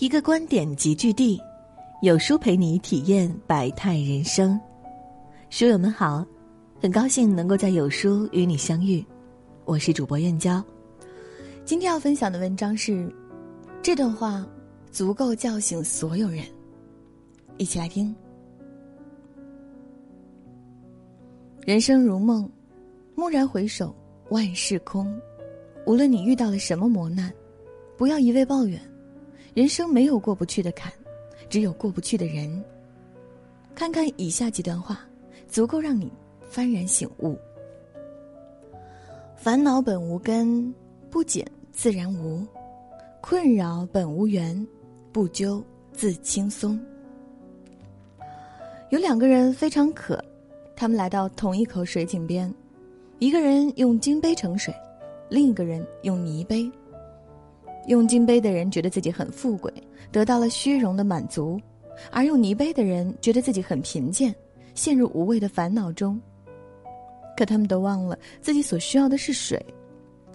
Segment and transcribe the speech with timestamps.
[0.00, 1.42] 一个观点集聚地，
[2.02, 4.58] 有书陪你体验百态人生。
[5.50, 6.24] 书友们好，
[6.80, 9.04] 很高兴能够在有书与你相遇，
[9.64, 10.64] 我是主播燕娇。
[11.64, 13.12] 今天要分享的文章是
[13.82, 14.46] 这段话
[14.92, 16.44] 足够叫醒所有人，
[17.56, 18.14] 一起来听。
[21.66, 22.48] 人生如梦，
[23.16, 23.92] 蓦然回首，
[24.30, 25.12] 万事空。
[25.86, 27.32] 无论你遇到了什么磨难，
[27.96, 28.80] 不要一味抱怨。
[29.54, 30.92] 人生没有过不去的坎，
[31.48, 32.62] 只有过不去的人。
[33.74, 35.00] 看看以下几段话，
[35.48, 36.12] 足够让你
[36.52, 37.36] 幡然醒悟。
[39.36, 40.74] 烦恼本无根，
[41.10, 42.44] 不减自然无；
[43.20, 44.66] 困扰本无缘，
[45.12, 46.78] 不究自轻松。
[48.90, 50.22] 有两个人非常渴，
[50.74, 52.52] 他们来到同一口水井边，
[53.18, 54.74] 一个人用金杯盛水，
[55.28, 56.70] 另一个人用泥杯。
[57.88, 59.72] 用金杯的人觉得自己很富贵，
[60.12, 61.58] 得到了虚荣的满足；
[62.12, 64.34] 而用泥杯的人觉得自己很贫贱，
[64.74, 66.20] 陷入无谓的烦恼中。
[67.34, 69.64] 可他们都忘了，自己所需要的是水，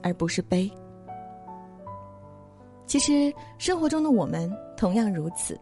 [0.02, 0.70] 而不是杯。
[2.88, 5.56] 其实生活中的我们同样如此，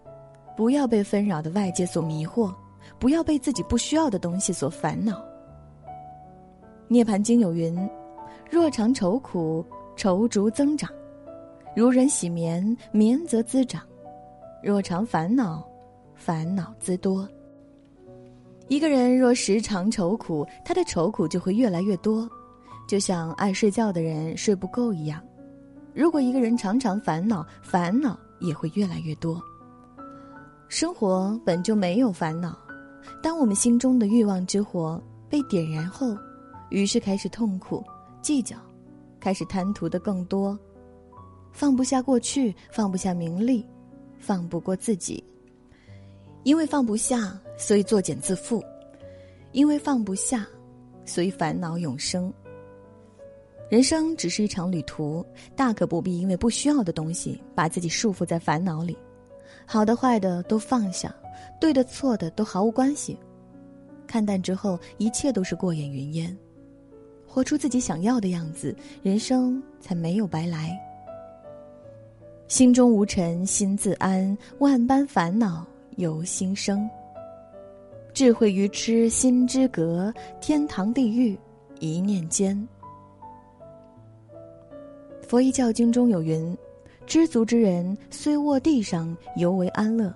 [0.56, 2.54] 不要被纷扰的外界所迷惑，
[3.00, 5.22] 不要被自己不需要的东西所烦恼。
[6.88, 7.78] 涅盘经有云
[8.50, 9.66] ：“若常愁苦，
[9.98, 10.90] 愁逐增长。”
[11.76, 13.82] 如人喜棉，棉则滋长；
[14.62, 15.66] 若常烦恼，
[16.14, 17.28] 烦恼滋多。
[18.68, 22.30] 一个人若时常愁苦，他的愁苦就会越来越多，
[22.88, 25.22] 就像爱睡觉的人睡不够一样。
[25.94, 29.42] 如果一个人常常烦恼，烦恼也会越来越多。
[30.68, 32.58] 生活本就没有烦恼，
[33.24, 36.16] 当我们心中的欲望之火被点燃后，
[36.70, 37.84] 于是开始痛苦、
[38.22, 38.58] 计较，
[39.20, 40.58] 开始贪图的更多。
[41.52, 43.66] 放不下过去，放不下名利，
[44.18, 45.24] 放不过自己。
[46.44, 48.60] 因为放不下，所以作茧自缚；
[49.52, 50.48] 因为放不下，
[51.06, 52.34] 所以烦恼永生。
[53.70, 55.26] 人生只是一场旅途，
[55.56, 58.98] 大可不必因为不需要的东西把自己束缚在烦恼里。
[59.66, 61.16] 好的坏的都放下，
[61.60, 63.18] 对的错的都毫无关系。
[64.08, 66.36] 看淡之后，一切都是过眼云烟。
[67.26, 70.78] 活出自己想要的样子，人生才没有白来。
[72.52, 76.86] 心中无尘心自安，万般烦恼由心生。
[78.14, 81.40] 智慧愚痴心之隔，天堂地狱
[81.80, 82.68] 一念间。
[85.22, 86.54] 佛一教经中有云：
[87.06, 90.14] 知足之人虽卧地上犹为安乐，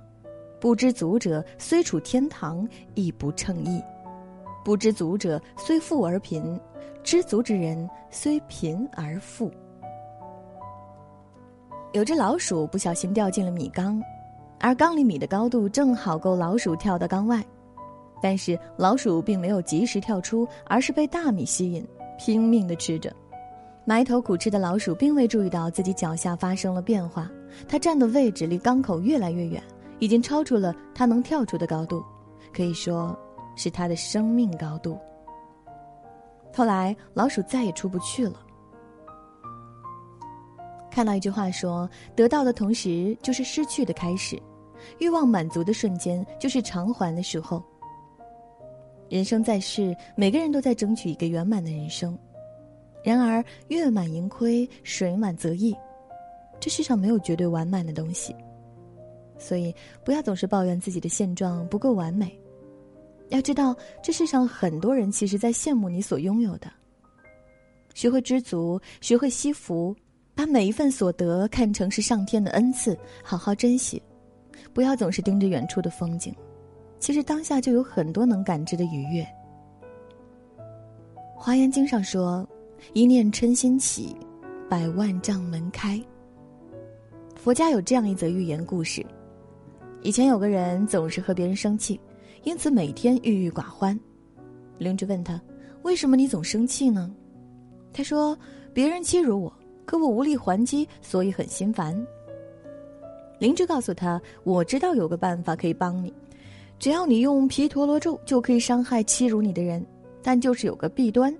[0.59, 3.81] 不知足者虽处天堂亦不称意。
[4.65, 6.59] 不知足者虽富而贫，
[7.01, 9.49] 知足之人虽贫而富。
[11.95, 14.03] 有只老鼠不小心掉进了米缸，
[14.59, 17.41] 而缸里米的高度正好够老鼠跳到缸外，
[18.21, 21.87] 但是老鼠并没有及时跳出，而是被大米吸引，
[22.19, 23.15] 拼命的吃着。
[23.85, 27.31] 埋头苦吃的老鼠并未注意到自己脚下发生了变化，
[27.65, 29.63] 它站的位置离缸口越来越远，
[29.99, 32.03] 已经超出了它能跳出的高度，
[32.53, 33.17] 可以说
[33.55, 34.99] 是它的生命高度。
[36.53, 38.41] 后来老鼠再也出不去了。
[40.95, 44.41] 看到一句话说：“得到的同时就是失去的开始，
[44.97, 47.61] 欲望满足的瞬间就是偿还的时候。”
[49.11, 52.17] 人生在世，每个人都在争取一个圆满的人生。
[53.03, 55.75] 然而，月满盈亏，水满则溢，
[56.61, 58.33] 这世上没有绝对完满的东西。
[59.37, 59.75] 所以，
[60.05, 62.39] 不要总是抱怨自己的现状不够完美。
[63.27, 66.71] 要知道，这世上很多人其实在羡慕你所拥有的。
[67.93, 69.93] 学会知足，学会惜福。
[70.35, 74.01] 把每一份所得看成是上天的恩赐，好好珍惜，
[74.73, 76.35] 不要总是盯着远处的风景。
[76.99, 79.25] 其实当下就有很多能感知的愉悦。
[81.35, 82.47] 华严经上说
[82.93, 84.15] ：“一念嗔心起，
[84.69, 86.01] 百万障门开。”
[87.35, 89.05] 佛家有这样一则寓言故事：
[90.01, 91.99] 以前有个人总是和别人生气，
[92.43, 93.97] 因此每天郁郁寡欢。
[94.79, 95.39] 邻居问他
[95.83, 97.13] ：“为什么你总生气呢？”
[97.93, 98.37] 他说
[98.73, 99.53] ：“别人欺辱我。”
[99.85, 101.95] 可我无力还击，所以很心烦。
[103.37, 106.13] 邻居告诉他：“我知道有个办法可以帮你，
[106.79, 109.85] 只要你用毗陀罗咒，就可以伤害欺辱你的人。
[110.23, 111.35] 但就是有个弊端，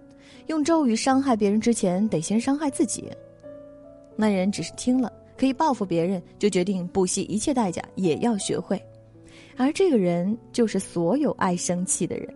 [0.48, 3.10] 用咒语伤害别人之前，得先伤害自己。”
[4.16, 8.82] 那人只是听了可以报复别人，就决定不惜一切代价也要学会。
[9.58, 12.34] 而这个人就是所有爱生气的人。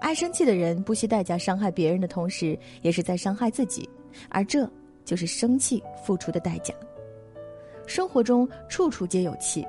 [0.00, 3.88] 爱生气的人不惜代价伤害别人的同时，也是在伤害自己。
[4.28, 4.68] 而这
[5.04, 6.74] 就是生气付出的代价。
[7.86, 9.66] 生活中处处皆有气，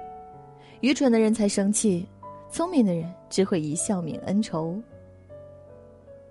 [0.81, 2.07] 愚蠢的人才生气，
[2.49, 4.81] 聪明的人只会一笑泯恩仇。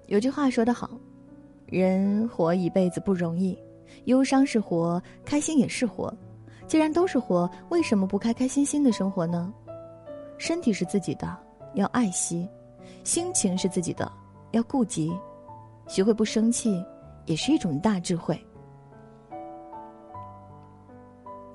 [0.06, 0.90] 有句话说得好，
[1.66, 3.58] 人活一辈子不容易，
[4.04, 6.12] 忧伤是活，开心也是活。
[6.66, 9.52] 既然都是活，为什么不开开心心的生活呢？
[10.38, 11.36] 身体是自己的，
[11.74, 12.48] 要爱惜；
[13.04, 14.10] 心情是自己的，
[14.52, 15.12] 要顾及。
[15.86, 16.82] 学会不生气，
[17.26, 18.38] 也是一种大智慧。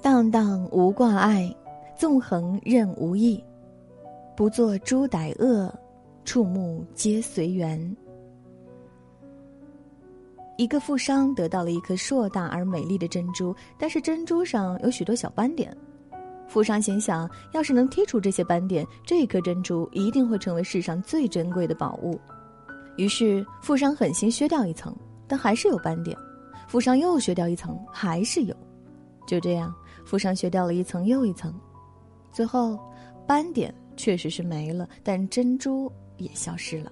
[0.01, 1.53] 荡荡无挂碍，
[1.97, 3.43] 纵横任无意，
[4.35, 5.73] 不做诸歹恶，
[6.23, 7.97] 触目皆随缘。
[10.57, 15.75] 一个富商得到了一颗硕大而美丽的珍珠，但是珍珠上有许多小斑点。
[16.47, 22.19] 富商心想，要是能剔除这些斑点，这颗珍珠一定会成为世上最珍贵的宝物。
[22.97, 24.93] 于是，富商狠心削掉一层，
[25.29, 26.17] 但还是有斑点。
[26.67, 28.55] 富商又削掉一层，还是有。
[29.25, 29.73] 就这样，
[30.05, 31.53] 富商削掉了一层又一层，
[32.33, 32.77] 最后，
[33.25, 36.91] 斑点确实是没了，但珍珠也消失了。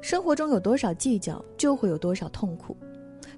[0.00, 2.76] 生活中有多少计较，就会有多少痛苦。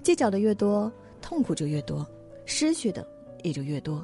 [0.03, 2.07] 计较的越多，痛苦就越多，
[2.47, 3.07] 失去的
[3.43, 4.03] 也就越多。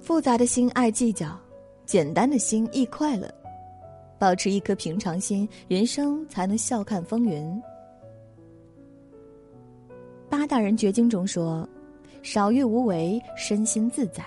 [0.00, 1.38] 复杂的心爱计较，
[1.84, 3.28] 简单的心易快乐。
[4.20, 7.62] 保持一颗平常心，人生才能笑看风云。
[10.28, 11.66] 八大人绝经中说
[12.22, 14.22] ：“少欲无为，身心自在。”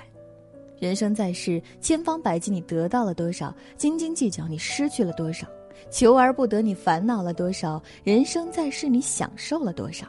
[0.81, 5.47] 人生在世，千方百计你得到了多少，斤斤计较你失去了多少，
[5.91, 7.79] 求而不得你烦恼了多少。
[8.03, 10.07] 人生在世，你享受了多少，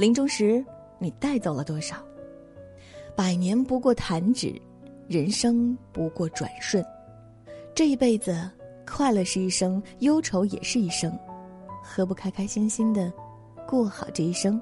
[0.00, 0.62] 临终时
[0.98, 1.96] 你带走了多少。
[3.14, 4.60] 百年不过弹指，
[5.06, 6.84] 人生不过转瞬，
[7.72, 8.36] 这一辈子。
[8.86, 11.12] 快乐是一生，忧愁也是一生，
[11.82, 13.12] 何不开开心心的
[13.66, 14.60] 过好这一生？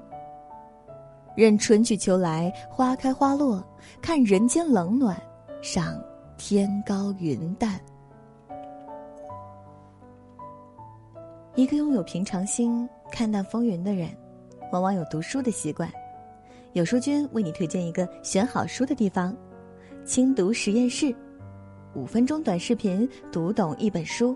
[1.35, 3.63] 任春去秋来，花开花落，
[4.01, 5.21] 看人间冷暖，
[5.61, 6.01] 赏
[6.37, 7.79] 天高云淡。
[11.55, 14.09] 一个拥有平常心、看淡风云的人，
[14.71, 15.89] 往往有读书的习惯。
[16.73, 19.33] 有书君为你推荐一个选好书的地方——
[20.03, 21.15] 轻读实验室。
[21.95, 24.35] 五分钟短视频读懂一本书，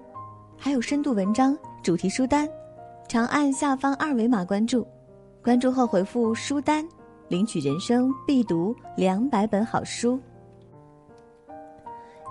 [0.57, 2.47] 还有深度文章、主题书单，
[3.07, 4.87] 长按下方二维码关注。
[5.43, 6.87] 关注后回复“书单”，
[7.27, 10.17] 领取人生必读两百本好书。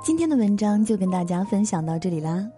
[0.02, 2.48] 今天的文章就跟大家分享到这里啦。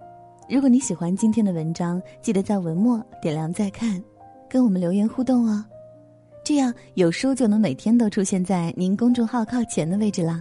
[0.49, 4.01] 如果你喜欢今天的文章，记得在文末点亮再看，
[4.49, 5.65] 跟我们留言互动哦。
[6.45, 10.41] 这样有书就能每天都出现在您公众号靠前的位置啦。